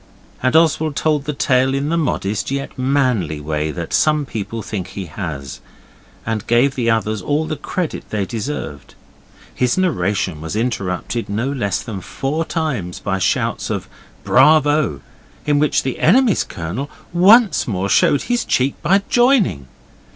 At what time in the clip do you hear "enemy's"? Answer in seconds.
15.99-16.43